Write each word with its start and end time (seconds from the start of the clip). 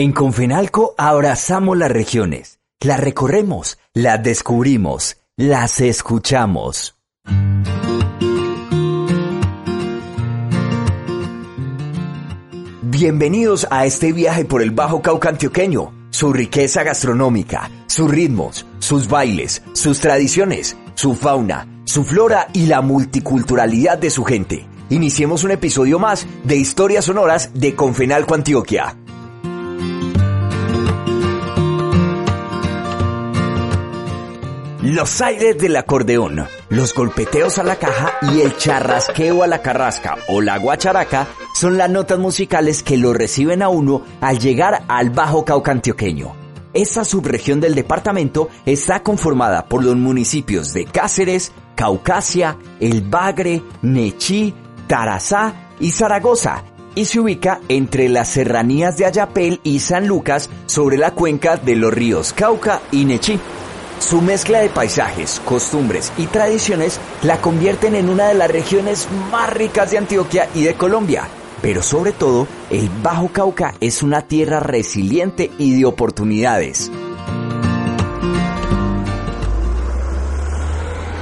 En 0.00 0.12
Confenalco 0.12 0.94
abrazamos 0.96 1.76
las 1.76 1.90
regiones, 1.90 2.60
las 2.78 3.00
recorremos, 3.00 3.80
las 3.94 4.22
descubrimos, 4.22 5.16
las 5.36 5.80
escuchamos. 5.80 6.96
Bienvenidos 12.82 13.66
a 13.72 13.86
este 13.86 14.12
viaje 14.12 14.44
por 14.44 14.62
el 14.62 14.70
Bajo 14.70 15.02
Cauca 15.02 15.30
antioqueño, 15.30 15.92
su 16.10 16.32
riqueza 16.32 16.84
gastronómica, 16.84 17.68
sus 17.88 18.08
ritmos, 18.08 18.66
sus 18.78 19.08
bailes, 19.08 19.64
sus 19.72 19.98
tradiciones, 19.98 20.76
su 20.94 21.16
fauna, 21.16 21.82
su 21.86 22.04
flora 22.04 22.46
y 22.52 22.66
la 22.66 22.82
multiculturalidad 22.82 23.98
de 23.98 24.10
su 24.10 24.22
gente. 24.22 24.64
Iniciemos 24.90 25.42
un 25.42 25.50
episodio 25.50 25.98
más 25.98 26.24
de 26.44 26.54
Historias 26.54 27.06
Sonoras 27.06 27.50
de 27.52 27.74
Confenalco 27.74 28.36
Antioquia. 28.36 28.96
Los 34.88 35.20
aires 35.20 35.58
del 35.58 35.76
acordeón, 35.76 36.46
los 36.70 36.94
golpeteos 36.94 37.58
a 37.58 37.62
la 37.62 37.76
caja 37.76 38.14
y 38.22 38.40
el 38.40 38.56
charrasqueo 38.56 39.42
a 39.42 39.46
la 39.46 39.60
carrasca 39.60 40.16
o 40.28 40.40
la 40.40 40.56
guacharaca 40.56 41.26
son 41.54 41.76
las 41.76 41.90
notas 41.90 42.18
musicales 42.18 42.82
que 42.82 42.96
lo 42.96 43.12
reciben 43.12 43.62
a 43.62 43.68
uno 43.68 44.02
al 44.22 44.38
llegar 44.38 44.84
al 44.88 45.10
Bajo 45.10 45.44
Cauca 45.44 45.72
antioqueño. 45.72 46.34
Esta 46.72 47.04
subregión 47.04 47.60
del 47.60 47.74
departamento 47.74 48.48
está 48.64 49.02
conformada 49.02 49.66
por 49.66 49.84
los 49.84 49.94
municipios 49.94 50.72
de 50.72 50.86
Cáceres, 50.86 51.52
Caucasia, 51.74 52.56
El 52.80 53.02
Bagre, 53.02 53.62
Nechí, 53.82 54.54
Tarazá 54.86 55.68
y 55.80 55.90
Zaragoza 55.90 56.64
y 56.94 57.04
se 57.04 57.20
ubica 57.20 57.60
entre 57.68 58.08
las 58.08 58.30
serranías 58.30 58.96
de 58.96 59.04
Ayapel 59.04 59.60
y 59.64 59.80
San 59.80 60.06
Lucas 60.06 60.48
sobre 60.64 60.96
la 60.96 61.10
cuenca 61.10 61.58
de 61.58 61.76
los 61.76 61.92
ríos 61.92 62.32
Cauca 62.32 62.80
y 62.90 63.04
Nechí. 63.04 63.38
Su 64.00 64.22
mezcla 64.22 64.60
de 64.60 64.68
paisajes, 64.68 65.40
costumbres 65.44 66.12
y 66.16 66.26
tradiciones 66.26 67.00
la 67.22 67.40
convierten 67.40 67.96
en 67.96 68.08
una 68.08 68.28
de 68.28 68.34
las 68.34 68.50
regiones 68.50 69.08
más 69.30 69.52
ricas 69.52 69.90
de 69.90 69.98
Antioquia 69.98 70.48
y 70.54 70.62
de 70.62 70.74
Colombia. 70.74 71.28
Pero 71.60 71.82
sobre 71.82 72.12
todo, 72.12 72.46
el 72.70 72.88
Bajo 73.02 73.28
Cauca 73.28 73.74
es 73.80 74.04
una 74.04 74.22
tierra 74.22 74.60
resiliente 74.60 75.50
y 75.58 75.76
de 75.76 75.84
oportunidades. 75.84 76.92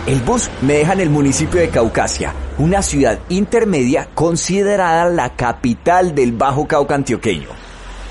El 0.07 0.21
bus 0.21 0.51
me 0.61 0.75
deja 0.75 0.93
en 0.93 1.01
el 1.01 1.11
municipio 1.11 1.59
de 1.59 1.71
Caucasia, 1.71 2.33
una 2.59 2.83
ciudad 2.83 3.19
intermedia 3.31 4.09
considerada 4.15 5.07
la 5.07 5.35
capital 5.35 6.15
del 6.15 6.33
Bajo 6.33 6.69
Cauca 6.69 6.95
antioqueño. 6.95 7.49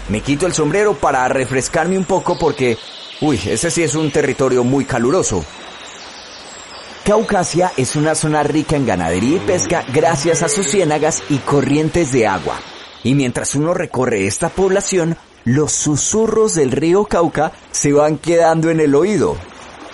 Me 0.09 0.21
quito 0.21 0.45
el 0.45 0.53
sombrero 0.53 0.95
para 0.95 1.27
refrescarme 1.29 1.97
un 1.97 2.03
poco 2.05 2.37
porque 2.37 2.77
Uy, 3.21 3.39
ese 3.45 3.71
sí 3.71 3.83
es 3.83 3.95
un 3.95 4.11
territorio 4.11 4.63
muy 4.63 4.85
caluroso. 4.85 5.43
Caucasia 7.05 7.71
es 7.77 7.95
una 7.95 8.15
zona 8.15 8.43
rica 8.43 8.75
en 8.75 8.85
ganadería 8.85 9.37
y 9.37 9.39
pesca 9.39 9.85
gracias 9.93 10.41
a 10.43 10.49
sus 10.49 10.67
ciénagas 10.67 11.23
y 11.29 11.37
corrientes 11.37 12.11
de 12.11 12.27
agua. 12.27 12.59
Y 13.03 13.13
mientras 13.13 13.55
uno 13.55 13.73
recorre 13.73 14.25
esta 14.25 14.49
población, 14.49 15.15
los 15.45 15.71
susurros 15.71 16.55
del 16.55 16.71
río 16.71 17.05
Cauca 17.05 17.51
se 17.71 17.93
van 17.93 18.17
quedando 18.17 18.69
en 18.71 18.79
el 18.79 18.95
oído. 18.95 19.37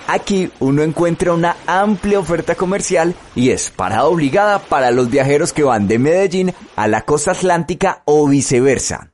Aquí 0.07 0.49
uno 0.59 0.81
encuentra 0.81 1.33
una 1.33 1.57
amplia 1.67 2.19
oferta 2.19 2.55
comercial 2.55 3.13
y 3.35 3.51
es 3.51 3.69
parada 3.69 4.05
obligada 4.05 4.59
para 4.59 4.89
los 4.91 5.09
viajeros 5.09 5.53
que 5.53 5.63
van 5.63 5.87
de 5.87 5.99
Medellín 5.99 6.53
a 6.75 6.87
la 6.87 7.01
costa 7.03 7.31
atlántica 7.31 8.01
o 8.05 8.27
viceversa. 8.27 9.10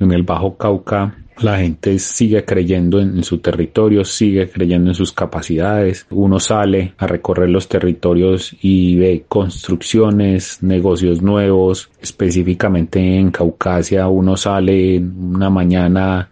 En 0.00 0.12
el 0.12 0.24
Bajo 0.24 0.56
Cauca 0.56 1.14
la 1.42 1.56
gente 1.56 1.98
sigue 1.98 2.44
creyendo 2.44 3.00
en, 3.00 3.24
su 3.24 3.38
territorio, 3.38 4.04
sigue 4.04 4.50
creyendo 4.50 4.90
en 4.90 4.94
sus 4.94 5.12
capacidades. 5.12 6.06
Uno 6.10 6.38
sale 6.38 6.92
a 6.98 7.06
recorrer 7.06 7.48
los 7.48 7.66
territorios 7.66 8.54
y 8.60 8.96
ve 8.96 9.24
construcciones, 9.26 10.62
negocios 10.62 11.22
nuevos. 11.22 11.90
Específicamente 12.00 13.00
en 13.18 13.30
Caucasia 13.30 14.08
uno 14.08 14.36
sale 14.36 14.98
una 14.98 15.48
mañana 15.48 16.28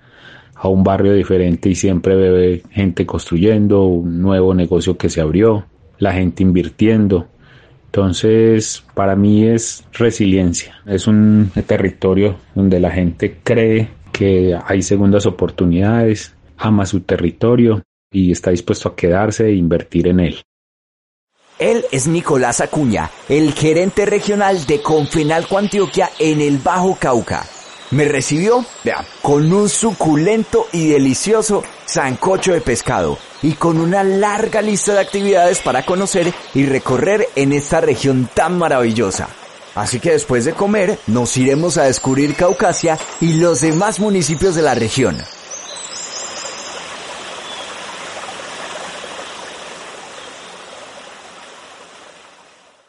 a 0.55 0.69
un 0.69 0.85
barrio 0.85 1.15
diferente 1.15 1.71
y 1.71 1.75
siempre 1.75 2.15
ve 2.17 2.63
gente 2.71 3.07
construyendo, 3.07 3.85
un 3.85 4.21
nuevo 4.21 4.53
negocio 4.55 4.99
que 4.99 5.09
se 5.09 5.21
abrió, 5.23 5.65
la 5.99 6.13
gente 6.13 6.43
invirtiendo. 6.43 7.29
Entonces, 7.89 8.85
para 8.95 9.17
mí 9.17 9.47
es 9.47 9.85
resiliencia. 9.93 10.77
Es 10.87 11.07
un 11.07 11.51
territorio 11.67 12.37
donde 12.55 12.81
la 12.81 12.91
gente 12.91 13.39
cree 13.43 13.89
que 14.13 14.59
hay 14.67 14.83
segundas 14.83 15.27
oportunidades, 15.27 16.35
ama 16.59 16.85
su 16.85 17.01
territorio 17.01 17.83
y 18.13 18.33
está 18.33 18.51
dispuesto 18.51 18.91
a 18.91 18.97
quedarse 18.97 19.47
e 19.47 19.55
invertir 19.55 20.09
en 20.09 20.21
él. 20.21 20.43
Él 21.59 21.85
es 21.91 22.07
Nicolás 22.07 22.61
Acuña, 22.61 23.11
el 23.29 23.53
gerente 23.53 24.07
regional 24.07 24.65
de 24.67 24.81
Confenalco 24.81 25.59
Antioquia 25.59 26.11
en 26.19 26.41
el 26.41 26.59
Bajo 26.59 26.97
Cauca. 27.01 27.45
Me 27.91 28.05
recibió, 28.05 28.67
vea, 28.85 29.03
con 29.23 29.51
un 29.51 29.69
suculento 29.69 30.67
y 30.73 30.89
delicioso 30.89 31.63
sancocho 31.87 32.53
de 32.53 32.61
pescado 32.61 33.19
y 33.43 33.55
con 33.55 33.81
una 33.81 34.05
larga 34.05 34.61
lista 34.61 34.93
de 34.93 35.01
actividades 35.01 35.61
para 35.61 35.87
conocer 35.87 36.35
y 36.55 36.67
recorrer 36.67 37.29
en 37.35 37.53
esta 37.53 37.81
región 37.81 38.29
tan 38.35 38.59
maravillosa. 38.59 39.29
Así 39.75 40.01
que 40.01 40.11
después 40.11 40.45
de 40.45 40.53
comer, 40.53 40.99
nos 41.07 41.37
iremos 41.39 41.79
a 41.79 41.85
descubrir 41.85 42.35
Caucasia 42.35 42.99
y 43.21 43.35
los 43.35 43.63
demás 43.63 44.01
municipios 44.01 44.55
de 44.55 44.63
la 44.63 44.75
región. 44.75 45.17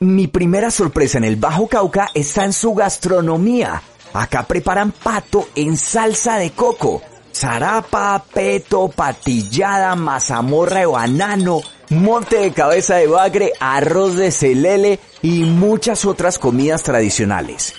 Mi 0.02 0.28
primera 0.28 0.72
sorpresa 0.72 1.18
en 1.18 1.26
el 1.26 1.36
Bajo 1.36 1.68
Cauca 1.68 2.08
está 2.14 2.44
en 2.44 2.54
su 2.54 2.74
gastronomía. 2.74 3.82
Acá 4.14 4.44
preparan 4.44 4.92
pato 4.92 5.48
en 5.56 5.78
salsa 5.78 6.38
de 6.38 6.52
coco, 6.52 7.02
zarapa, 7.34 8.24
peto, 8.34 8.90
patillada, 8.90 9.96
mazamorra 9.96 10.80
de 10.80 10.86
banano, 10.88 11.62
monte 11.90 12.38
de 12.38 12.52
cabeza 12.52 12.96
de 12.96 13.08
bagre, 13.08 13.54
arroz 13.60 14.16
de 14.16 14.32
celele 14.32 15.00
y 15.22 15.44
muchas 15.44 16.06
otras 16.06 16.40
comidas 16.40 16.84
tradicionales. 16.84 17.74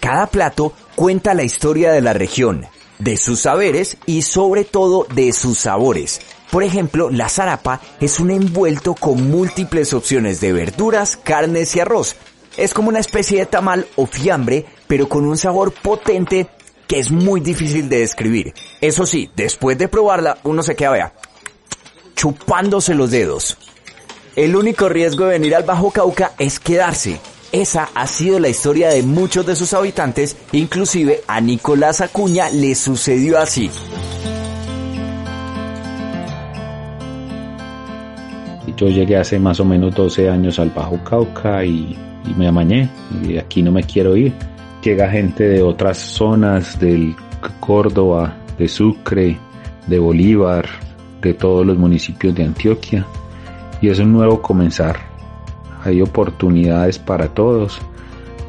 Cada 0.00 0.26
plato 0.26 0.72
cuenta 0.96 1.34
la 1.34 1.44
historia 1.44 1.92
de 1.92 2.00
la 2.00 2.12
región, 2.12 2.66
de 2.98 3.16
sus 3.16 3.40
saberes 3.40 3.96
y 4.06 4.22
sobre 4.22 4.64
todo 4.64 5.06
de 5.14 5.32
sus 5.32 5.58
sabores. 5.58 6.20
Por 6.50 6.64
ejemplo, 6.64 7.08
la 7.08 7.28
zarapa 7.28 7.80
es 8.00 8.20
un 8.20 8.30
envuelto 8.30 8.94
con 8.94 9.30
múltiples 9.30 9.94
opciones 9.94 10.40
de 10.40 10.52
verduras, 10.52 11.16
carnes 11.16 11.74
y 11.76 11.80
arroz. 11.80 12.16
Es 12.58 12.74
como 12.74 12.90
una 12.90 12.98
especie 12.98 13.38
de 13.38 13.46
tamal 13.46 13.86
o 13.96 14.06
fiambre, 14.06 14.66
pero 14.92 15.08
con 15.08 15.24
un 15.24 15.38
sabor 15.38 15.72
potente 15.72 16.48
que 16.86 16.98
es 16.98 17.10
muy 17.10 17.40
difícil 17.40 17.88
de 17.88 18.00
describir. 18.00 18.52
Eso 18.78 19.06
sí, 19.06 19.30
después 19.34 19.78
de 19.78 19.88
probarla, 19.88 20.36
uno 20.42 20.62
se 20.62 20.76
queda, 20.76 20.90
vea, 20.90 21.12
chupándose 22.14 22.94
los 22.94 23.10
dedos. 23.10 23.56
El 24.36 24.54
único 24.54 24.90
riesgo 24.90 25.24
de 25.24 25.30
venir 25.30 25.56
al 25.56 25.62
Bajo 25.62 25.90
Cauca 25.92 26.32
es 26.38 26.60
quedarse. 26.60 27.18
Esa 27.52 27.88
ha 27.94 28.06
sido 28.06 28.38
la 28.38 28.50
historia 28.50 28.90
de 28.90 29.02
muchos 29.02 29.46
de 29.46 29.56
sus 29.56 29.72
habitantes, 29.72 30.36
inclusive 30.52 31.22
a 31.26 31.40
Nicolás 31.40 32.02
Acuña 32.02 32.50
le 32.50 32.74
sucedió 32.74 33.38
así. 33.38 33.70
Yo 38.76 38.88
llegué 38.88 39.16
hace 39.16 39.38
más 39.38 39.58
o 39.58 39.64
menos 39.64 39.94
12 39.94 40.28
años 40.28 40.58
al 40.58 40.68
Bajo 40.68 41.02
Cauca 41.02 41.64
y, 41.64 41.96
y 42.26 42.34
me 42.36 42.46
amañé, 42.46 42.90
y 43.26 43.38
aquí 43.38 43.62
no 43.62 43.72
me 43.72 43.84
quiero 43.84 44.14
ir. 44.18 44.34
Llega 44.82 45.08
gente 45.08 45.44
de 45.44 45.62
otras 45.62 45.96
zonas, 45.98 46.78
del 46.80 47.14
Córdoba, 47.60 48.36
de 48.58 48.66
Sucre, 48.66 49.38
de 49.86 49.98
Bolívar, 50.00 50.66
de 51.20 51.34
todos 51.34 51.64
los 51.64 51.78
municipios 51.78 52.34
de 52.34 52.44
Antioquia 52.44 53.06
y 53.80 53.88
es 53.88 54.00
un 54.00 54.12
nuevo 54.12 54.42
comenzar. 54.42 54.96
Hay 55.84 56.02
oportunidades 56.02 56.98
para 56.98 57.28
todos. 57.28 57.80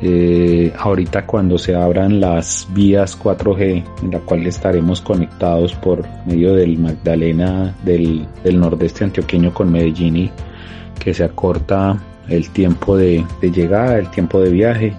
Eh, 0.02 0.74
ahorita 0.78 1.26
cuando 1.28 1.58
se 1.60 1.76
abran 1.76 2.20
las 2.20 2.68
vías 2.74 3.18
4G 3.18 3.84
en 4.02 4.12
la 4.12 4.20
cual 4.20 4.46
estaremos 4.48 5.02
conectados 5.02 5.74
por 5.76 6.04
medio 6.26 6.56
del 6.56 6.78
Magdalena 6.78 7.74
del, 7.86 8.28
nordeste 8.44 9.06
antioqueño 9.06 9.54
con 9.54 9.72
Medellín 9.72 10.18
y 10.18 10.32
que 11.00 11.14
se 11.14 11.24
acorta 11.24 11.98
el 12.28 12.50
tiempo 12.50 12.98
de 12.98 13.24
llegada, 13.42 14.00
el 14.00 14.10
tiempo 14.10 14.42
de 14.42 14.50
viaje, 14.50 14.94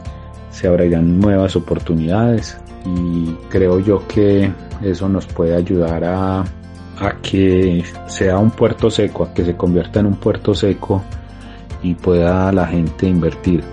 se 0.54 0.68
abrirán 0.68 1.18
nuevas 1.18 1.56
oportunidades 1.56 2.56
y 2.86 3.32
creo 3.48 3.80
yo 3.80 4.06
que 4.06 4.52
eso 4.82 5.08
nos 5.08 5.26
puede 5.26 5.56
ayudar 5.56 6.04
a, 6.04 6.40
a 6.40 7.16
que 7.20 7.82
sea 8.06 8.38
un 8.38 8.52
puerto 8.52 8.88
seco, 8.88 9.24
a 9.24 9.34
que 9.34 9.44
se 9.44 9.56
convierta 9.56 9.98
en 9.98 10.06
un 10.06 10.16
puerto 10.16 10.54
seco 10.54 11.02
y 11.82 11.94
pueda 11.94 12.52
la 12.52 12.66
gente 12.66 13.06
invertir. 13.06 13.64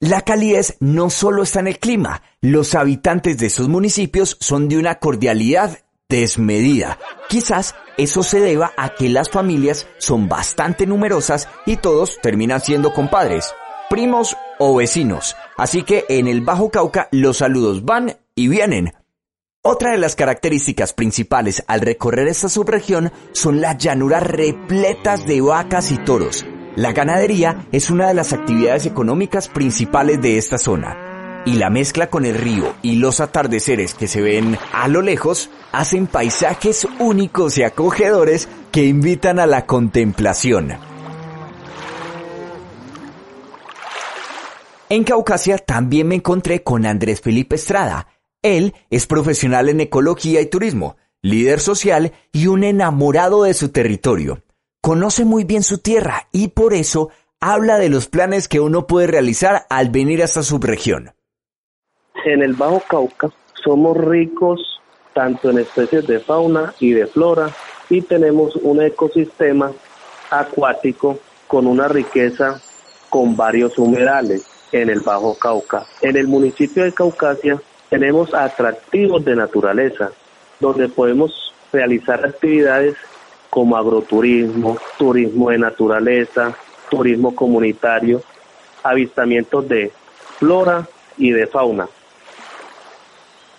La 0.00 0.22
calidez 0.22 0.76
no 0.80 1.10
solo 1.10 1.44
está 1.44 1.60
en 1.60 1.68
el 1.68 1.78
clima, 1.78 2.22
los 2.40 2.74
habitantes 2.74 3.38
de 3.38 3.46
esos 3.46 3.68
municipios 3.68 4.36
son 4.40 4.68
de 4.68 4.78
una 4.78 4.96
cordialidad 4.96 5.78
desmedida. 6.08 6.98
Quizás 7.28 7.74
eso 7.96 8.22
se 8.22 8.40
deba 8.40 8.72
a 8.76 8.94
que 8.94 9.08
las 9.08 9.30
familias 9.30 9.88
son 9.98 10.28
bastante 10.28 10.86
numerosas 10.86 11.48
y 11.64 11.76
todos 11.76 12.18
terminan 12.22 12.60
siendo 12.60 12.92
compadres, 12.92 13.54
primos 13.90 14.36
o 14.58 14.76
vecinos. 14.76 15.36
Así 15.56 15.82
que 15.82 16.04
en 16.08 16.28
el 16.28 16.42
Bajo 16.42 16.70
Cauca 16.70 17.08
los 17.10 17.38
saludos 17.38 17.84
van 17.84 18.18
y 18.34 18.48
vienen. 18.48 18.92
Otra 19.62 19.90
de 19.90 19.98
las 19.98 20.14
características 20.14 20.92
principales 20.92 21.64
al 21.66 21.80
recorrer 21.80 22.28
esta 22.28 22.48
subregión 22.48 23.12
son 23.32 23.60
las 23.60 23.78
llanuras 23.78 24.22
repletas 24.22 25.26
de 25.26 25.40
vacas 25.40 25.90
y 25.90 25.98
toros. 25.98 26.46
La 26.76 26.92
ganadería 26.92 27.66
es 27.72 27.90
una 27.90 28.06
de 28.06 28.14
las 28.14 28.32
actividades 28.32 28.86
económicas 28.86 29.48
principales 29.48 30.20
de 30.20 30.38
esta 30.38 30.58
zona. 30.58 31.15
Y 31.46 31.54
la 31.54 31.70
mezcla 31.70 32.10
con 32.10 32.26
el 32.26 32.34
río 32.34 32.74
y 32.82 32.96
los 32.96 33.20
atardeceres 33.20 33.94
que 33.94 34.06
se 34.06 34.20
ven 34.20 34.58
a 34.72 34.88
lo 34.88 35.00
lejos 35.00 35.48
hacen 35.72 36.06
paisajes 36.06 36.86
únicos 36.98 37.56
y 37.56 37.62
acogedores 37.62 38.48
que 38.70 38.84
invitan 38.84 39.38
a 39.38 39.46
la 39.46 39.64
contemplación. 39.64 40.74
En 44.90 45.04
Caucasia 45.04 45.56
también 45.56 46.08
me 46.08 46.16
encontré 46.16 46.62
con 46.62 46.84
Andrés 46.84 47.22
Felipe 47.22 47.56
Estrada. 47.56 48.08
Él 48.42 48.74
es 48.90 49.06
profesional 49.06 49.70
en 49.70 49.80
ecología 49.80 50.42
y 50.42 50.46
turismo, 50.46 50.96
líder 51.22 51.60
social 51.60 52.12
y 52.30 52.48
un 52.48 52.64
enamorado 52.64 53.44
de 53.44 53.54
su 53.54 53.70
territorio 53.70 54.42
conoce 54.86 55.24
muy 55.24 55.42
bien 55.42 55.64
su 55.64 55.78
tierra 55.78 56.28
y 56.30 56.46
por 56.46 56.72
eso 56.72 57.10
habla 57.40 57.76
de 57.76 57.88
los 57.88 58.06
planes 58.06 58.46
que 58.46 58.60
uno 58.60 58.86
puede 58.86 59.08
realizar 59.08 59.66
al 59.68 59.90
venir 59.90 60.22
a 60.22 60.26
esta 60.26 60.44
subregión. 60.44 61.15
En 62.26 62.42
el 62.42 62.54
Bajo 62.54 62.80
Cauca 62.80 63.30
somos 63.62 63.96
ricos 63.96 64.80
tanto 65.14 65.48
en 65.48 65.58
especies 65.58 66.08
de 66.08 66.18
fauna 66.18 66.74
y 66.80 66.90
de 66.90 67.06
flora 67.06 67.50
y 67.88 68.02
tenemos 68.02 68.56
un 68.56 68.82
ecosistema 68.82 69.70
acuático 70.28 71.20
con 71.46 71.68
una 71.68 71.86
riqueza 71.86 72.60
con 73.10 73.36
varios 73.36 73.78
humedales 73.78 74.44
en 74.72 74.90
el 74.90 75.02
Bajo 75.02 75.38
Cauca. 75.38 75.86
En 76.02 76.16
el 76.16 76.26
municipio 76.26 76.82
de 76.82 76.92
Caucasia 76.92 77.62
tenemos 77.90 78.34
atractivos 78.34 79.24
de 79.24 79.36
naturaleza 79.36 80.10
donde 80.58 80.88
podemos 80.88 81.54
realizar 81.72 82.26
actividades 82.26 82.96
como 83.50 83.76
agroturismo, 83.76 84.78
turismo 84.98 85.50
de 85.50 85.58
naturaleza, 85.58 86.56
turismo 86.90 87.36
comunitario, 87.36 88.20
avistamientos 88.82 89.68
de 89.68 89.92
flora 90.40 90.88
y 91.18 91.30
de 91.30 91.46
fauna. 91.46 91.88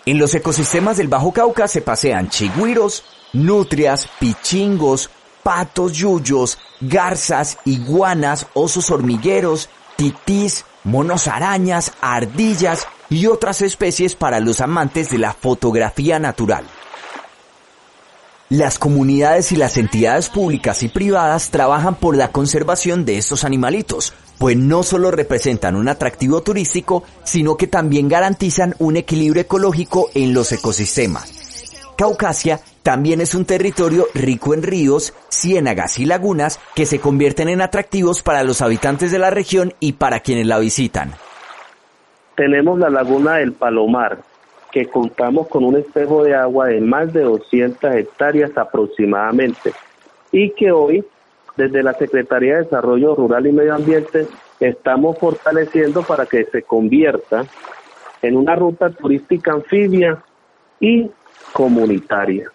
En 0.08 0.20
los 0.20 0.34
ecosistemas 0.34 0.96
del 0.96 1.10
Bajo 1.10 1.34
Cauca 1.34 1.68
se 1.68 1.82
pasean 1.82 2.30
chigüiros, 2.30 3.04
nutrias, 3.34 4.08
pichingos, 4.22 5.10
patos 5.44 5.92
yuyos, 5.92 6.58
garzas, 6.80 7.58
iguanas, 7.66 8.48
osos 8.54 8.90
hormigueros, 8.90 9.70
titís, 9.98 10.64
monos 10.86 11.28
arañas, 11.28 11.92
ardillas 12.00 12.88
y 13.10 13.26
otras 13.26 13.62
especies 13.62 14.16
para 14.16 14.40
los 14.40 14.62
amantes 14.62 15.10
de 15.10 15.18
la 15.18 15.34
fotografía 15.34 16.20
natural. 16.20 16.66
Las 18.50 18.80
comunidades 18.80 19.52
y 19.52 19.58
las 19.58 19.76
entidades 19.76 20.30
públicas 20.30 20.82
y 20.82 20.88
privadas 20.88 21.52
trabajan 21.52 21.96
por 21.96 22.16
la 22.16 22.32
conservación 22.32 23.04
de 23.04 23.18
estos 23.18 23.44
animalitos, 23.44 24.14
pues 24.38 24.56
no 24.56 24.84
solo 24.84 25.12
representan 25.12 25.76
un 25.76 25.90
atractivo 25.90 26.42
turístico, 26.42 27.04
sino 27.26 27.58
que 27.58 27.68
también 27.68 28.08
garantizan 28.08 28.74
un 28.80 28.96
equilibrio 28.96 29.42
ecológico 29.42 30.10
en 30.14 30.34
los 30.34 30.54
ecosistemas. 30.54 31.34
Caucasia 31.98 32.62
también 32.84 33.20
es 33.20 33.36
un 33.36 33.44
territorio 33.44 34.08
rico 34.14 34.54
en 34.54 34.64
ríos, 34.64 35.14
ciénagas 35.30 36.00
y 36.00 36.06
lagunas 36.06 36.62
que 36.74 36.86
se 36.86 37.00
convierten 37.00 37.50
en 37.50 37.60
atractivos 37.60 38.22
para 38.22 38.44
los 38.44 38.62
habitantes 38.62 39.12
de 39.12 39.20
la 39.20 39.30
región 39.30 39.74
y 39.82 39.94
para 39.94 40.22
quienes 40.22 40.48
la 40.48 40.58
visitan. 40.58 41.16
Tenemos 42.38 42.80
la 42.80 42.90
laguna 42.90 43.38
del 43.38 43.52
Palomar, 43.52 44.20
que 44.78 44.86
contamos 44.86 45.48
con 45.48 45.64
un 45.64 45.76
espejo 45.76 46.24
de 46.24 46.36
agua 46.36 46.68
de 46.68 46.80
más 46.80 47.12
de 47.12 47.22
200 47.22 47.96
hectáreas 47.96 48.56
aproximadamente 48.56 49.74
y 50.32 50.52
que 50.52 50.72
hoy 50.72 51.04
desde 51.56 51.82
la 51.82 51.94
Secretaría 51.94 52.58
de 52.58 52.64
Desarrollo 52.66 53.16
Rural 53.16 53.48
y 53.48 53.52
Medio 53.54 53.74
Ambiente 53.74 54.28
estamos 54.60 55.18
fortaleciendo 55.18 56.04
para 56.04 56.28
que 56.28 56.46
se 56.46 56.62
convierta 56.62 57.44
en 58.22 58.38
una 58.38 58.56
ruta 58.56 58.92
turística 58.92 59.52
anfibia 59.52 60.24
y 60.80 61.10
comunitaria 61.54 62.52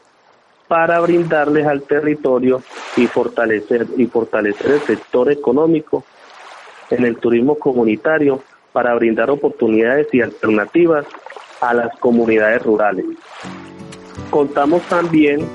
para 0.69 1.01
brindarles 1.01 1.67
al 1.67 1.83
territorio 1.83 2.63
y 2.97 3.09
fortalecer 3.09 3.89
y 3.97 4.07
fortalecer 4.07 4.71
el 4.71 4.81
sector 4.83 5.33
económico 5.33 6.05
en 6.89 7.05
el 7.05 7.17
turismo 7.17 7.57
comunitario 7.57 8.45
para 8.71 8.95
brindar 8.95 9.29
oportunidades 9.29 10.07
y 10.13 10.21
alternativas 10.21 11.05
a 11.62 11.73
las 11.73 11.97
comunidades 12.00 12.62
rurales. 12.62 13.06
Contamos 14.31 14.82
también 14.88 15.47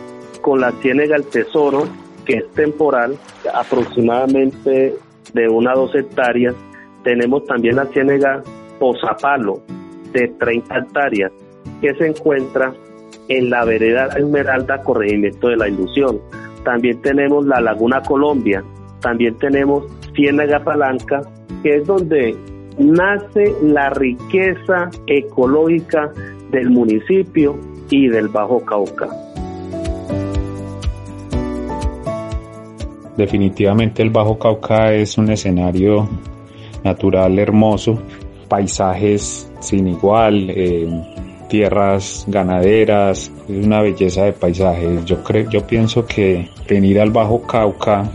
con 0.42 0.62
la 0.62 0.72
Ciénega 0.82 1.16
del 1.16 1.28
Tesoro, 1.28 1.88
que 2.26 2.38
es 2.38 2.52
temporal, 2.54 3.18
aproximadamente 3.54 4.96
de 5.34 5.50
una 5.50 5.74
a 5.74 5.76
dos 5.76 5.94
hectáreas. 5.94 6.56
Tenemos 7.04 7.46
también 7.46 7.76
la 7.76 7.86
Ciénega 7.88 8.42
Pozapalo, 8.80 9.62
de 10.14 10.30
30 10.40 10.78
hectáreas, 10.78 11.32
que 11.82 11.94
se 11.96 12.08
encuentra 12.08 12.74
en 13.28 13.50
la 13.50 13.66
vereda 13.66 14.08
Esmeralda, 14.18 14.82
corregimiento 14.84 15.50
de 15.50 15.58
la 15.58 15.68
Ilusión. 15.68 16.22
También 16.64 17.02
tenemos 17.02 17.46
la 17.46 17.60
Laguna 17.60 18.02
Colombia, 18.02 18.64
también 19.02 19.38
tenemos 19.38 19.84
Ciénaga 20.16 20.64
Palanca, 20.64 21.22
que 21.64 21.76
es 21.78 21.86
donde 21.86 22.38
nace 22.78 23.56
la 23.62 23.90
riqueza 23.90 24.90
ecológica 25.08 26.12
del 26.52 26.70
municipio 26.70 27.58
y 27.90 28.08
del 28.08 28.28
Bajo 28.28 28.64
Cauca. 28.64 29.08
Definitivamente 33.18 34.04
el 34.04 34.12
Bajo 34.12 34.38
Cauca 34.38 34.94
es 34.94 35.18
un 35.18 35.32
escenario 35.32 36.08
natural 36.84 37.40
hermoso, 37.40 38.00
paisajes 38.48 39.52
sin 39.60 39.88
igual, 39.88 40.52
eh, 40.52 40.88
tierras 41.50 42.26
ganaderas, 42.28 43.32
es 43.50 43.66
una 43.66 43.82
belleza 43.82 44.26
de 44.26 44.34
paisajes. 44.34 45.04
Yo 45.06 45.24
creo, 45.24 45.50
yo 45.50 45.66
pienso 45.66 46.06
que 46.06 46.50
venir 46.70 47.00
al 47.00 47.10
Bajo 47.10 47.42
Cauca 47.42 48.10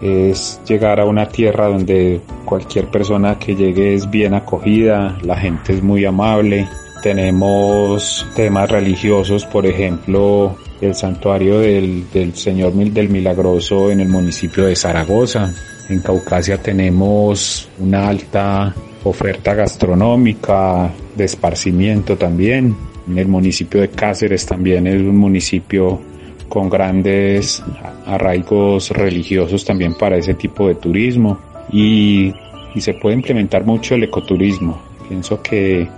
es 0.00 0.60
llegar 0.68 1.00
a 1.00 1.06
una 1.06 1.26
tierra 1.26 1.66
donde 1.68 2.20
cualquier 2.46 2.86
persona 2.86 3.38
que 3.38 3.54
llegue 3.54 3.92
es 3.92 4.08
bien 4.08 4.32
acogida, 4.32 5.18
la 5.22 5.36
gente 5.36 5.74
es 5.74 5.82
muy 5.82 6.06
amable, 6.06 6.66
tenemos 7.02 8.26
temas 8.34 8.70
religiosos, 8.70 9.44
por 9.44 9.66
ejemplo, 9.66 10.56
el 10.80 10.94
santuario 10.94 11.60
del, 11.60 12.06
Señor 12.34 12.72
del 12.72 13.08
Milagroso 13.10 13.90
en 13.90 14.00
el 14.00 14.08
municipio 14.08 14.64
de 14.64 14.76
Zaragoza. 14.76 15.52
En 15.88 16.00
Caucasia 16.00 16.58
tenemos 16.58 17.68
una 17.78 18.08
alta 18.08 18.74
oferta 19.04 19.54
gastronómica, 19.54 20.90
de 21.14 21.24
esparcimiento 21.24 22.16
también. 22.16 22.74
En 23.08 23.18
el 23.18 23.28
municipio 23.28 23.80
de 23.80 23.88
Cáceres 23.88 24.46
también 24.46 24.86
es 24.86 25.00
un 25.00 25.16
municipio 25.16 26.00
con 26.48 26.68
grandes 26.68 27.62
arraigos 28.06 28.90
religiosos 28.90 29.64
también 29.64 29.94
para 29.94 30.16
ese 30.16 30.34
tipo 30.34 30.68
de 30.68 30.76
turismo 30.76 31.38
y, 31.76 32.34
se 32.80 32.94
puede 32.94 33.16
implementar 33.16 33.64
mucho 33.64 33.94
el 33.94 34.04
ecoturismo. 34.04 34.80
Pienso 35.08 35.42
que 35.42 35.88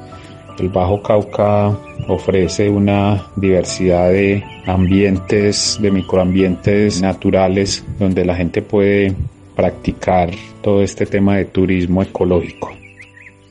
El 0.58 0.68
Bajo 0.68 1.02
Cauca 1.02 1.76
ofrece 2.06 2.68
una 2.68 3.26
diversidad 3.36 4.10
de 4.10 4.44
ambientes, 4.66 5.78
de 5.80 5.90
microambientes 5.90 7.00
naturales 7.00 7.84
donde 7.98 8.24
la 8.24 8.36
gente 8.36 8.62
puede 8.62 9.14
practicar 9.56 10.30
todo 10.62 10.82
este 10.82 11.04
tema 11.06 11.36
de 11.36 11.46
turismo 11.46 12.02
ecológico. 12.02 12.72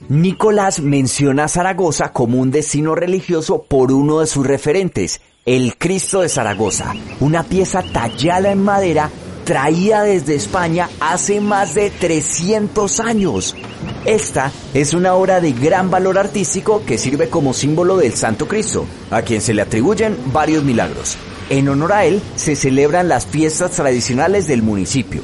Nicolás 0.10 0.80
menciona 0.80 1.50
Zaragoza 1.50 2.14
como 2.14 2.40
un 2.40 2.50
destino 2.50 2.96
religioso 2.96 3.64
por 3.68 3.92
uno 3.92 4.22
de 4.22 4.28
sus 4.28 4.48
referentes, 4.48 5.20
el 5.46 5.78
Cristo 5.78 6.22
de 6.22 6.30
Zaragoza, 6.30 6.94
una 7.20 7.44
pieza 7.44 7.84
tallada 7.84 8.52
en 8.52 8.64
madera 8.64 9.12
traída 9.48 10.04
desde 10.04 10.36
España 10.36 10.90
hace 11.00 11.40
más 11.40 11.74
de 11.74 11.90
300 11.90 13.00
años. 13.00 13.56
Esta 14.04 14.52
es 14.74 14.94
una 14.94 15.14
obra 15.14 15.40
de 15.40 15.54
gran 15.54 15.90
valor 15.90 16.18
artístico 16.18 16.84
que 16.86 16.98
sirve 16.98 17.30
como 17.30 17.54
símbolo 17.54 17.96
del 17.96 18.14
Santo 18.14 18.50
Cristo, 18.50 18.86
a 19.10 19.22
quien 19.22 19.40
se 19.40 19.54
le 19.54 19.62
atribuyen 19.62 20.18
varios 20.34 20.66
milagros. 20.66 21.18
En 21.50 21.70
honor 21.70 21.94
a 21.94 22.04
él 22.04 22.22
se 22.36 22.58
celebran 22.58 23.08
las 23.08 23.26
fiestas 23.26 23.72
tradicionales 23.72 24.48
del 24.48 24.64
municipio. 24.64 25.22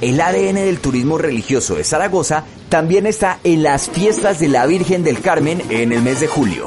El 0.00 0.18
ADN 0.18 0.54
del 0.54 0.78
turismo 0.78 1.18
religioso 1.18 1.74
de 1.74 1.84
Zaragoza 1.84 2.44
también 2.70 3.06
está 3.06 3.38
en 3.44 3.62
las 3.62 3.90
fiestas 3.90 4.38
de 4.38 4.48
la 4.48 4.64
Virgen 4.64 5.04
del 5.04 5.20
Carmen 5.20 5.62
en 5.68 5.92
el 5.92 6.00
mes 6.00 6.20
de 6.20 6.26
julio. 6.26 6.64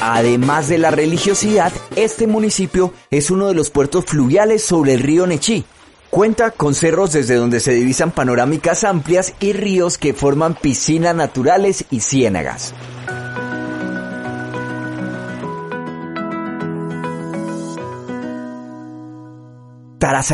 Además 0.00 0.68
de 0.68 0.78
la 0.78 0.90
religiosidad, 0.90 1.70
este 1.96 2.26
municipio 2.26 2.94
es 3.10 3.30
uno 3.30 3.48
de 3.48 3.54
los 3.54 3.68
puertos 3.68 4.06
fluviales 4.06 4.64
sobre 4.64 4.94
el 4.94 5.00
río 5.00 5.26
Nechí, 5.26 5.66
Cuenta 6.12 6.50
con 6.50 6.74
cerros 6.74 7.14
desde 7.14 7.36
donde 7.36 7.58
se 7.58 7.72
divisan 7.72 8.10
panorámicas 8.10 8.84
amplias 8.84 9.32
y 9.40 9.54
ríos 9.54 9.96
que 9.96 10.12
forman 10.12 10.54
piscinas 10.54 11.14
naturales 11.16 11.86
y 11.88 12.00
ciénagas. 12.00 12.74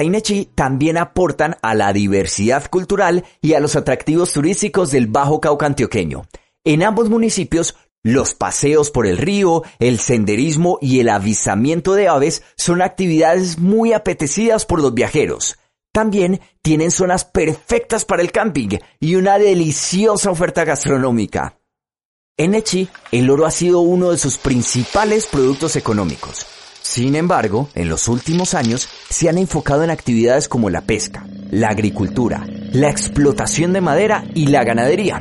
Nechí 0.05 0.51
también 0.53 0.97
aportan 0.97 1.55
a 1.63 1.77
la 1.77 1.93
diversidad 1.93 2.69
cultural 2.69 3.25
y 3.41 3.55
a 3.55 3.61
los 3.61 3.77
atractivos 3.77 4.33
turísticos 4.33 4.91
del 4.91 5.07
Bajo 5.07 5.41
Cauca 5.41 5.67
antioqueño. 5.67 6.27
En 6.65 6.83
ambos 6.83 7.09
municipios, 7.09 7.77
los 8.03 8.35
paseos 8.35 8.91
por 8.91 9.07
el 9.07 9.17
río, 9.17 9.63
el 9.79 10.01
senderismo 10.01 10.81
y 10.83 10.99
el 10.99 11.09
avistamiento 11.09 11.95
de 11.95 12.09
aves 12.09 12.43
son 12.57 12.83
actividades 12.83 13.61
muy 13.61 13.93
apetecidas 13.93 14.67
por 14.67 14.83
los 14.83 14.93
viajeros. 14.93 15.57
También 15.99 16.41
tienen 16.63 16.93
zonas 16.93 17.25
perfectas 17.25 18.05
para 18.05 18.23
el 18.23 18.31
camping 18.31 18.79
y 19.01 19.17
una 19.17 19.37
deliciosa 19.37 20.31
oferta 20.31 20.65
gastronómica. 20.65 21.59
En 22.37 22.55
Echi, 22.55 22.89
el 23.11 23.29
oro 23.29 23.47
ha 23.47 23.51
sido 23.51 23.81
uno 23.81 24.13
de 24.13 24.17
sus 24.17 24.39
principales 24.39 25.27
productos 25.27 25.75
económicos. 25.75 26.47
Sin 26.83 27.17
embargo, 27.17 27.69
en 27.75 27.89
los 27.89 28.07
últimos 28.07 28.55
años 28.55 28.89
se 29.11 29.29
han 29.29 29.39
enfocado 29.39 29.83
en 29.83 29.91
actividades 29.91 30.47
como 30.47 30.71
la 30.71 30.83
pesca, 30.83 31.27
la 31.51 31.71
agricultura, 31.71 32.47
la 32.71 32.91
explotación 32.91 33.73
de 33.73 33.81
madera 33.81 34.25
y 34.37 34.47
la 34.47 34.63
ganadería. 34.63 35.21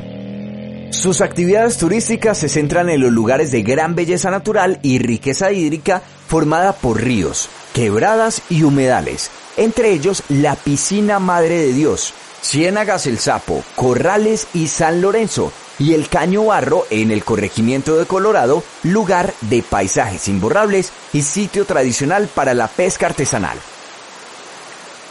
Sus 0.92 1.22
actividades 1.22 1.78
turísticas 1.78 2.38
se 2.38 2.48
centran 2.48 2.88
en 2.88 3.00
los 3.00 3.10
lugares 3.10 3.50
de 3.50 3.62
gran 3.62 3.96
belleza 3.96 4.30
natural 4.30 4.78
y 4.84 5.00
riqueza 5.00 5.50
hídrica 5.50 6.02
formada 6.28 6.72
por 6.72 7.02
ríos, 7.02 7.48
quebradas 7.74 8.42
y 8.48 8.62
humedales, 8.62 9.32
entre 9.58 9.92
ellos 9.92 10.22
la 10.28 10.54
piscina 10.54 11.18
Madre 11.18 11.56
de 11.58 11.72
Dios, 11.72 12.14
Ciénagas 12.42 13.06
el 13.06 13.18
Sapo, 13.18 13.64
Corrales 13.74 14.46
y 14.54 14.68
San 14.68 15.00
Lorenzo, 15.00 15.52
y 15.78 15.94
el 15.94 16.08
Caño 16.08 16.46
Barro 16.46 16.86
en 16.90 17.10
el 17.10 17.24
corregimiento 17.24 17.96
de 17.96 18.06
Colorado, 18.06 18.62
lugar 18.84 19.34
de 19.42 19.62
paisajes 19.62 20.28
imborrables 20.28 20.92
y 21.12 21.22
sitio 21.22 21.64
tradicional 21.64 22.28
para 22.32 22.54
la 22.54 22.68
pesca 22.68 23.06
artesanal. 23.06 23.58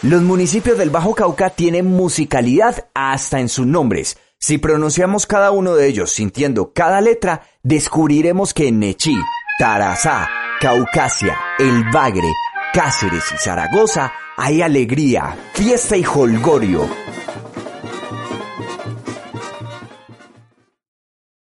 Los 0.01 0.21
municipios 0.21 0.77
del 0.77 0.89
Bajo 0.89 1.15
Cauca 1.15 1.49
tienen 1.49 1.87
musicalidad 1.87 2.87
hasta 2.93 3.39
en 3.39 3.49
sus 3.49 3.65
nombres. 3.65 4.17
Si 4.39 4.57
pronunciamos 4.57 5.25
cada 5.25 5.51
uno 5.51 5.75
de 5.75 5.87
ellos 5.87 6.11
sintiendo 6.11 6.71
cada 6.71 7.01
letra, 7.01 7.41
descubriremos 7.63 8.53
que 8.53 8.71
Nechí, 8.71 9.15
Tarazá, 9.59 10.29
Caucasia, 10.61 11.37
El 11.57 11.89
Bagre, 11.91 12.31
Cáceres 12.73 13.23
y 13.33 13.37
Zaragoza 13.37 14.13
hay 14.39 14.62
alegría, 14.62 15.32
fiesta 15.56 15.98
y 15.98 16.03
holgorio. 16.03 16.82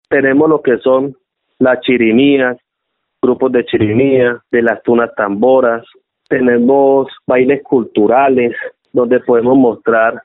Tenemos 0.09 0.49
lo 0.49 0.61
que 0.63 0.79
son 0.79 1.15
las 1.59 1.79
chirimías, 1.81 2.57
grupos 3.21 3.51
de 3.51 3.65
chirimía, 3.65 4.41
de 4.51 4.61
las 4.63 4.81
tunas 4.81 5.13
tamboras, 5.15 5.85
tenemos 6.27 7.07
bailes 7.27 7.61
culturales 7.63 8.55
donde 8.91 9.19
podemos 9.19 9.55
mostrar 9.55 10.23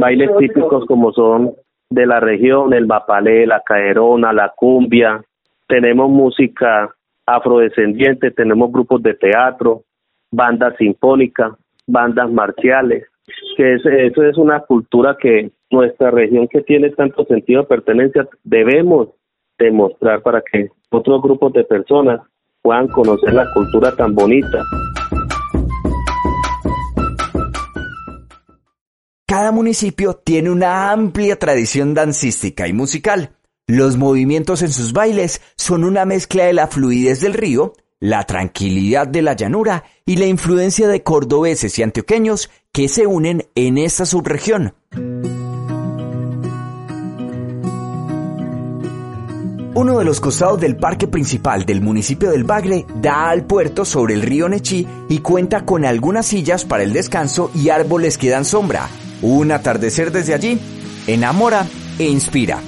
bailes 0.00 0.30
típicos 0.38 0.84
como 0.86 1.12
son 1.12 1.54
de 1.88 2.04
la 2.04 2.18
región, 2.18 2.72
el 2.74 2.86
bapalé, 2.86 3.46
la 3.46 3.62
caerona, 3.64 4.32
la 4.32 4.52
cumbia, 4.56 5.22
tenemos 5.68 6.10
música 6.10 6.92
afrodescendiente, 7.26 8.32
tenemos 8.32 8.72
grupos 8.72 9.02
de 9.04 9.14
teatro, 9.14 9.84
banda 10.32 10.74
sinfónica, 10.76 11.56
bandas 11.86 12.30
marciales, 12.30 13.04
que 13.56 13.74
eso 13.74 14.22
es 14.22 14.36
una 14.36 14.60
cultura 14.60 15.16
que 15.20 15.50
nuestra 15.70 16.10
región 16.10 16.48
que 16.48 16.62
tiene 16.62 16.90
tanto 16.90 17.24
sentido 17.24 17.62
de 17.62 17.68
pertenencia 17.68 18.28
debemos 18.44 19.08
demostrar 19.58 20.22
para 20.22 20.42
que 20.42 20.68
otros 20.90 21.22
grupos 21.22 21.52
de 21.52 21.64
personas 21.64 22.20
puedan 22.62 22.88
conocer 22.88 23.32
la 23.32 23.52
cultura 23.52 23.92
tan 23.92 24.14
bonita. 24.14 24.62
Cada 29.28 29.50
municipio 29.50 30.14
tiene 30.14 30.50
una 30.50 30.92
amplia 30.92 31.36
tradición 31.36 31.94
dancística 31.94 32.68
y 32.68 32.72
musical. 32.72 33.30
Los 33.66 33.96
movimientos 33.96 34.62
en 34.62 34.68
sus 34.68 34.92
bailes 34.92 35.42
son 35.56 35.82
una 35.82 36.04
mezcla 36.04 36.44
de 36.44 36.52
la 36.52 36.68
fluidez 36.68 37.20
del 37.20 37.34
río 37.34 37.72
la 38.00 38.24
tranquilidad 38.24 39.06
de 39.08 39.22
la 39.22 39.34
llanura 39.34 39.84
y 40.04 40.16
la 40.16 40.26
influencia 40.26 40.88
de 40.88 41.02
cordobeses 41.02 41.78
y 41.78 41.82
antioqueños 41.82 42.50
que 42.72 42.88
se 42.88 43.06
unen 43.06 43.48
en 43.54 43.78
esta 43.78 44.04
subregión. 44.04 44.74
Uno 49.74 49.98
de 49.98 50.06
los 50.06 50.20
costados 50.20 50.58
del 50.58 50.76
parque 50.76 51.06
principal 51.06 51.66
del 51.66 51.82
municipio 51.82 52.30
del 52.30 52.44
Bagre 52.44 52.86
da 52.94 53.28
al 53.28 53.44
puerto 53.44 53.84
sobre 53.84 54.14
el 54.14 54.22
río 54.22 54.48
Nechí 54.48 54.86
y 55.10 55.18
cuenta 55.18 55.66
con 55.66 55.84
algunas 55.84 56.26
sillas 56.26 56.64
para 56.64 56.82
el 56.82 56.94
descanso 56.94 57.50
y 57.54 57.68
árboles 57.68 58.16
que 58.16 58.30
dan 58.30 58.46
sombra. 58.46 58.88
Un 59.20 59.52
atardecer 59.52 60.12
desde 60.12 60.32
allí 60.32 60.58
enamora 61.06 61.66
e 61.98 62.04
inspira. 62.04 62.58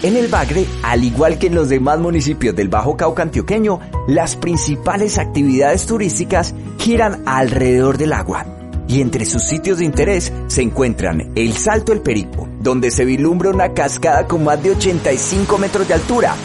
En 0.00 0.16
el 0.16 0.28
Bagre, 0.28 0.64
al 0.84 1.02
igual 1.02 1.38
que 1.38 1.48
en 1.48 1.56
los 1.56 1.68
demás 1.68 1.98
municipios 1.98 2.54
del 2.54 2.68
Bajo 2.68 2.96
Cauca 2.96 3.24
antioqueño, 3.24 3.80
las 4.06 4.36
principales 4.36 5.18
actividades 5.18 5.86
turísticas 5.86 6.54
giran 6.78 7.24
alrededor 7.26 7.98
del 7.98 8.12
agua. 8.12 8.46
Y 8.86 9.00
entre 9.00 9.24
sus 9.24 9.42
sitios 9.42 9.78
de 9.78 9.86
interés 9.86 10.32
se 10.46 10.62
encuentran 10.62 11.32
el 11.34 11.52
Salto 11.54 11.92
El 11.92 12.00
Perico, 12.00 12.48
donde 12.60 12.92
se 12.92 13.04
vislumbra 13.04 13.50
una 13.50 13.74
cascada 13.74 14.28
con 14.28 14.44
más 14.44 14.62
de 14.62 14.70
85 14.70 15.58
metros 15.58 15.88
de 15.88 15.94
altura, 15.94 16.36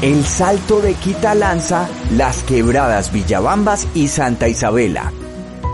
el 0.00 0.24
Salto 0.24 0.80
de 0.80 0.94
Quita 0.94 1.34
Lanza, 1.34 1.86
las 2.16 2.44
Quebradas 2.44 3.12
Villabambas 3.12 3.86
y 3.94 4.08
Santa 4.08 4.48
Isabela. 4.48 5.12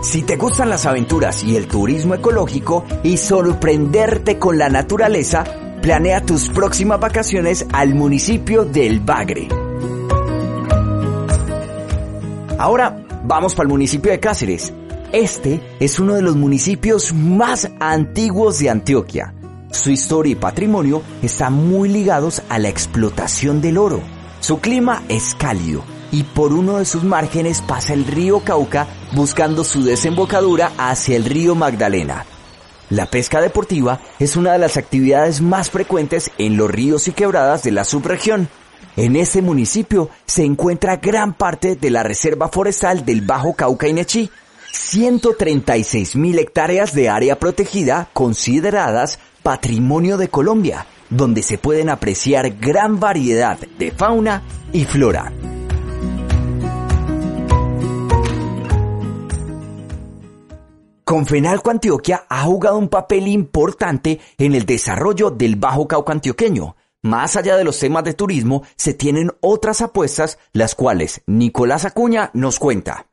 Si 0.03 0.23
te 0.23 0.35
gustan 0.35 0.69
las 0.69 0.85
aventuras 0.85 1.43
y 1.43 1.55
el 1.55 1.67
turismo 1.67 2.15
ecológico 2.15 2.83
y 3.01 3.17
sorprenderte 3.17 4.37
con 4.37 4.57
la 4.57 4.69
naturaleza, 4.69 5.45
Planea 5.85 6.19
tus 6.19 6.49
próximas 6.49 6.99
vacaciones 6.99 7.67
al 7.71 7.93
municipio 7.93 8.65
del 8.65 9.01
Bagre. 9.01 9.47
Ahora 12.57 13.05
vamos 13.23 13.53
para 13.53 13.67
el 13.67 13.69
municipio 13.69 14.11
de 14.11 14.19
Cáceres. 14.19 14.73
Este 15.11 15.61
es 15.79 15.99
uno 15.99 16.15
de 16.15 16.23
los 16.23 16.35
municipios 16.35 17.13
más 17.13 17.69
antiguos 17.79 18.57
de 18.57 18.71
Antioquia. 18.71 19.35
Su 19.69 19.91
historia 19.91 20.31
y 20.31 20.35
patrimonio 20.35 21.03
están 21.21 21.53
muy 21.53 21.87
ligados 21.87 22.41
a 22.49 22.57
la 22.57 22.69
explotación 22.69 23.61
del 23.61 23.77
oro. 23.77 24.01
Su 24.39 24.57
clima 24.57 25.03
es 25.07 25.35
cálido 25.35 25.83
y 26.11 26.23
por 26.23 26.51
uno 26.51 26.79
de 26.79 26.85
sus 26.85 27.03
márgenes 27.03 27.61
pasa 27.61 27.93
el 27.93 28.07
río 28.07 28.39
Cauca 28.39 28.87
buscando 29.11 29.63
su 29.63 29.83
desembocadura 29.83 30.71
hacia 30.79 31.15
el 31.15 31.25
río 31.25 31.53
Magdalena. 31.53 32.25
La 32.89 33.05
pesca 33.07 33.41
deportiva 33.41 33.99
es 34.19 34.35
una 34.35 34.53
de 34.53 34.59
las 34.59 34.77
actividades 34.77 35.41
más 35.41 35.69
frecuentes 35.69 36.31
en 36.37 36.57
los 36.57 36.69
ríos 36.69 37.07
y 37.07 37.11
quebradas 37.11 37.63
de 37.63 37.71
la 37.71 37.83
subregión. 37.83 38.49
En 38.95 39.15
este 39.15 39.41
municipio 39.41 40.09
se 40.25 40.43
encuentra 40.43 40.97
gran 40.97 41.33
parte 41.33 41.75
de 41.75 41.89
la 41.89 42.03
reserva 42.03 42.49
forestal 42.49 43.05
del 43.05 43.21
Bajo 43.21 43.53
Cauca 43.53 43.87
y 43.87 43.93
Nechí, 43.93 44.29
136 44.71 46.15
mil 46.15 46.39
hectáreas 46.39 46.93
de 46.93 47.09
área 47.09 47.39
protegida 47.39 48.09
consideradas 48.13 49.19
patrimonio 49.43 50.17
de 50.17 50.29
Colombia 50.29 50.85
donde 51.09 51.43
se 51.43 51.57
pueden 51.57 51.89
apreciar 51.89 52.49
gran 52.59 52.99
variedad 52.99 53.57
de 53.57 53.91
fauna 53.91 54.43
y 54.73 54.85
flora. 54.85 55.31
Confenalco 61.05 61.69
Antioquia 61.69 62.23
ha 62.27 62.41
jugado 62.45 62.79
un 62.79 62.87
papel 62.87 63.27
importante 63.27 64.19
en 64.39 64.55
el 64.55 64.65
desarrollo 64.65 65.29
del 65.29 65.55
Bajo 65.55 65.87
Cauca 65.87 66.13
antioqueño. 66.13 66.75
Más 67.03 67.35
allá 67.35 67.55
de 67.57 67.63
los 67.63 67.79
temas 67.79 68.03
de 68.03 68.15
turismo, 68.15 68.63
se 68.75 68.95
tienen 68.95 69.29
otras 69.39 69.83
apuestas, 69.83 70.39
las 70.51 70.73
cuales 70.73 71.21
Nicolás 71.27 71.85
Acuña 71.85 72.31
nos 72.33 72.57
cuenta. 72.57 73.05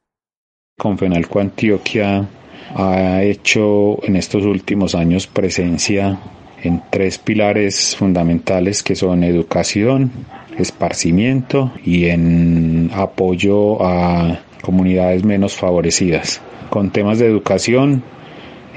Confenalco 0.78 1.38
Antioquia 1.38 2.26
ha 2.74 3.22
hecho 3.22 4.02
en 4.02 4.16
estos 4.16 4.46
últimos 4.46 4.94
años 4.94 5.26
presencia 5.26 6.18
en 6.62 6.82
tres 6.90 7.18
pilares 7.18 7.94
fundamentales 7.94 8.82
que 8.82 8.96
son 8.96 9.22
educación, 9.22 10.10
esparcimiento 10.56 11.72
y 11.84 12.06
en 12.06 12.90
apoyo 12.94 13.84
a 13.84 14.40
comunidades 14.62 15.24
menos 15.24 15.54
favorecidas. 15.54 16.40
Con 16.72 16.88
temas 16.88 17.18
de 17.18 17.26
educación 17.26 18.02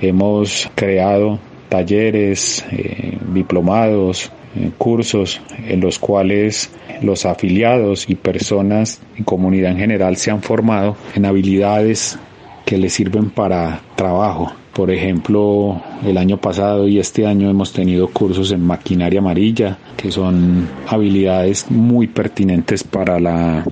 hemos 0.01 0.69
creado 0.75 1.39
talleres, 1.69 2.65
eh, 2.69 3.17
diplomados, 3.33 4.33
eh, 4.57 4.71
cursos 4.77 5.39
en 5.65 5.79
los 5.79 5.97
cuales 5.97 6.71
los 7.01 7.25
afiliados 7.25 8.09
y 8.09 8.15
personas 8.15 8.99
y 9.17 9.23
comunidad 9.23 9.71
en 9.71 9.77
general 9.77 10.17
se 10.17 10.29
han 10.29 10.41
formado 10.41 10.97
en 11.15 11.23
habilidades 11.23 12.19
que 12.65 12.77
les 12.77 12.91
sirven 12.91 13.29
para 13.29 13.79
trabajo. 13.95 14.51
Por 14.73 14.91
ejemplo, 14.91 15.81
el 16.05 16.17
año 16.17 16.35
pasado 16.35 16.89
y 16.89 16.99
este 16.99 17.25
año 17.25 17.49
hemos 17.49 17.71
tenido 17.71 18.09
cursos 18.09 18.51
en 18.51 18.59
maquinaria 18.59 19.21
amarilla, 19.21 19.77
que 19.95 20.11
son 20.11 20.67
habilidades 20.85 21.71
muy 21.71 22.07
pertinentes 22.07 22.83
para 22.83 23.21
la 23.21 23.63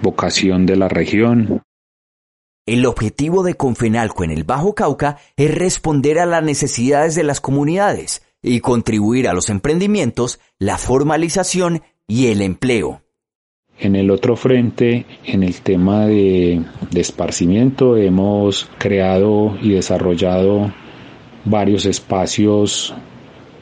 vocación 0.00 0.64
de 0.64 0.76
la 0.76 0.88
región. 0.88 1.60
El 2.66 2.84
objetivo 2.84 3.44
de 3.44 3.54
Confenalco 3.54 4.24
en 4.24 4.32
el 4.32 4.42
Bajo 4.42 4.74
Cauca 4.74 5.18
es 5.36 5.54
responder 5.54 6.18
a 6.18 6.26
las 6.26 6.42
necesidades 6.42 7.14
de 7.14 7.22
las 7.22 7.40
comunidades 7.40 8.26
y 8.42 8.58
contribuir 8.58 9.28
a 9.28 9.34
los 9.34 9.50
emprendimientos, 9.50 10.40
la 10.58 10.76
formalización 10.76 11.82
y 12.08 12.26
el 12.26 12.42
empleo. 12.42 13.02
En 13.78 13.94
el 13.94 14.10
otro 14.10 14.34
frente, 14.34 15.06
en 15.24 15.44
el 15.44 15.60
tema 15.60 16.06
de, 16.06 16.60
de, 16.90 17.00
esparcimiento, 17.00 17.96
hemos 17.96 18.68
creado 18.78 19.56
y 19.62 19.74
desarrollado 19.74 20.74
varios 21.44 21.86
espacios 21.86 22.96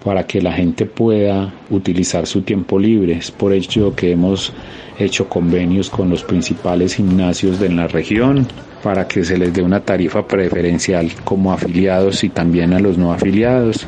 para 0.05 0.27
que 0.27 0.43
la 0.43 0.53
gente 0.53 0.85
pueda 0.85 1.53
utilizar 1.71 2.27
su 2.27 2.43
tiempo 2.43 2.79
libre. 2.79 3.15
Es 3.15 3.31
por 3.31 3.55
ello 3.55 3.97
que 3.97 4.13
hemos 4.13 4.53
hecho 4.99 5.29
convenios 5.29 5.89
con 5.89 6.11
los 6.11 6.23
principales 6.23 6.95
gimnasios 6.95 7.59
de 7.59 7.71
la 7.71 7.89
región 7.89 8.47
para 8.83 9.09
que 9.09 9.25
se 9.25 9.39
les 9.39 9.53
dé 9.55 9.63
una 9.63 9.81
tarifa 9.81 10.29
preferencial 10.29 11.11
como 11.25 11.53
afiliados 11.53 12.23
y 12.23 12.29
también 12.29 12.75
a 12.75 12.81
los 12.81 12.99
no 12.99 13.13
afiliados. 13.13 13.87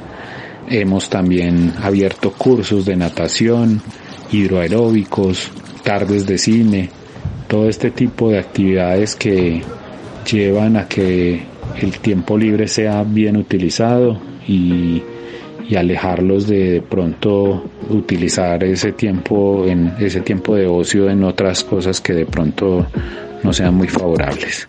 Hemos 0.69 1.11
también 1.11 1.75
abierto 1.83 2.33
cursos 2.33 2.87
de 2.87 2.97
natación, 2.97 3.83
hidroaeróbicos, 4.33 5.53
tardes 5.85 6.27
de 6.27 6.39
cine, 6.39 6.89
todo 7.47 7.69
este 7.69 7.91
tipo 7.91 8.31
de 8.31 8.39
actividades 8.39 9.15
que 9.15 9.63
llevan 10.29 10.79
a 10.79 10.89
que 10.89 11.43
el 11.81 11.99
tiempo 11.99 12.39
libre 12.39 12.67
sea 12.67 13.05
bien 13.05 13.37
utilizado 13.37 14.19
y, 14.49 15.03
y 15.69 15.77
alejarlos 15.77 16.47
de, 16.47 16.71
de 16.71 16.83
pronto 16.83 17.65
utilizar 17.91 18.63
ese 18.65 18.93
tiempo 18.93 19.65
en 19.67 19.93
ese 19.99 20.21
tiempo 20.21 20.55
de 20.55 20.67
ocio 20.67 21.09
en 21.09 21.25
otras 21.25 21.65
cosas 21.65 22.01
que 22.01 22.13
de 22.13 22.27
pronto 22.27 22.87
no 23.43 23.53
sean 23.53 23.75
muy 23.75 23.89
favorables. 23.89 24.69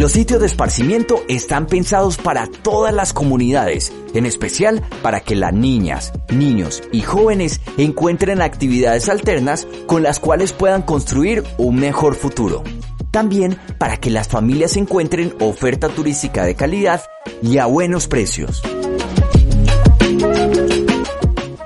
Los 0.00 0.12
sitios 0.12 0.40
de 0.40 0.46
esparcimiento 0.46 1.22
están 1.28 1.66
pensados 1.66 2.16
para 2.16 2.46
todas 2.46 2.94
las 2.94 3.12
comunidades, 3.12 3.92
en 4.14 4.24
especial 4.24 4.82
para 5.02 5.20
que 5.20 5.36
las 5.36 5.52
niñas, 5.52 6.14
niños 6.30 6.82
y 6.90 7.02
jóvenes 7.02 7.60
encuentren 7.76 8.40
actividades 8.40 9.10
alternas 9.10 9.68
con 9.86 10.02
las 10.02 10.18
cuales 10.18 10.54
puedan 10.54 10.80
construir 10.80 11.42
un 11.58 11.76
mejor 11.76 12.14
futuro. 12.14 12.64
También 13.10 13.58
para 13.78 13.96
que 13.96 14.10
las 14.10 14.28
familias 14.28 14.76
encuentren 14.76 15.34
oferta 15.40 15.88
turística 15.88 16.44
de 16.44 16.54
calidad 16.54 17.02
y 17.42 17.58
a 17.58 17.66
buenos 17.66 18.06
precios. 18.06 18.62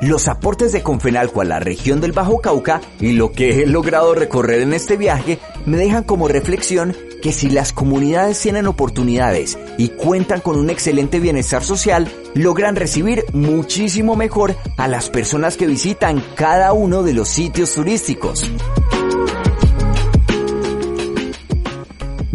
Los 0.00 0.28
aportes 0.28 0.72
de 0.72 0.82
Confenalco 0.82 1.40
a 1.40 1.44
la 1.44 1.60
región 1.60 2.00
del 2.02 2.12
Bajo 2.12 2.40
Cauca 2.40 2.80
y 3.00 3.12
lo 3.12 3.32
que 3.32 3.62
he 3.62 3.66
logrado 3.66 4.14
recorrer 4.14 4.60
en 4.60 4.74
este 4.74 4.98
viaje 4.98 5.38
me 5.64 5.78
dejan 5.78 6.04
como 6.04 6.28
reflexión 6.28 6.94
que 7.22 7.32
si 7.32 7.48
las 7.48 7.72
comunidades 7.72 8.38
tienen 8.38 8.66
oportunidades 8.66 9.58
y 9.78 9.88
cuentan 9.88 10.42
con 10.42 10.58
un 10.58 10.68
excelente 10.68 11.20
bienestar 11.20 11.64
social, 11.64 12.06
logran 12.34 12.76
recibir 12.76 13.24
muchísimo 13.32 14.14
mejor 14.14 14.56
a 14.76 14.88
las 14.88 15.08
personas 15.08 15.56
que 15.56 15.66
visitan 15.66 16.22
cada 16.34 16.74
uno 16.74 17.02
de 17.02 17.14
los 17.14 17.30
sitios 17.30 17.72
turísticos. 17.72 18.50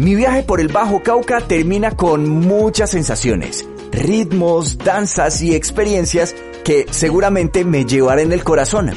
Mi 0.00 0.14
viaje 0.14 0.42
por 0.42 0.62
el 0.62 0.68
Bajo 0.68 1.02
Cauca 1.02 1.42
termina 1.42 1.90
con 1.90 2.26
muchas 2.26 2.88
sensaciones, 2.88 3.68
ritmos, 3.92 4.78
danzas 4.78 5.42
y 5.42 5.54
experiencias 5.54 6.34
que 6.64 6.86
seguramente 6.90 7.66
me 7.66 7.84
llevarán 7.84 8.24
en 8.24 8.32
el 8.32 8.42
corazón. 8.42 8.92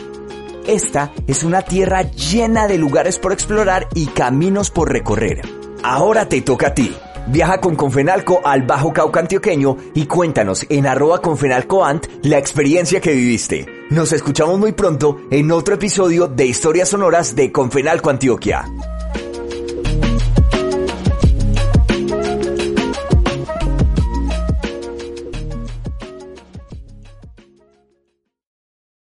Esta 0.65 1.11
es 1.27 1.43
una 1.43 1.61
tierra 1.61 2.03
llena 2.03 2.69
de 2.69 2.77
lugares 2.77 3.19
por 3.19 3.33
explorar 3.33 3.89
y 3.93 4.05
caminos 4.05 4.71
por 4.71 4.93
recorrer. 4.93 5.41
Ahora 5.83 6.29
te 6.29 6.39
toca 6.39 6.67
a 6.67 6.73
ti. 6.73 6.95
Viaja 7.27 7.59
con 7.59 7.75
Confenalco 7.75 8.39
al 8.41 8.61
Bajo 8.61 8.93
Cauca 8.93 9.19
Antioqueño 9.19 9.75
y 9.93 10.05
cuéntanos 10.05 10.65
en 10.69 10.87
arroba 10.87 11.21
confenalcoant 11.21 12.05
la 12.21 12.37
experiencia 12.37 13.01
que 13.01 13.11
viviste. 13.11 13.65
Nos 13.89 14.13
escuchamos 14.13 14.57
muy 14.57 14.71
pronto 14.71 15.19
en 15.29 15.51
otro 15.51 15.75
episodio 15.75 16.27
de 16.27 16.45
Historias 16.45 16.87
Sonoras 16.87 17.35
de 17.35 17.51
Confenalco 17.51 18.09
Antioquia. 18.09 18.63